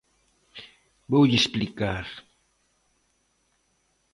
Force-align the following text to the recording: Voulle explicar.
Voulle 1.09 1.35
explicar. 1.39 2.07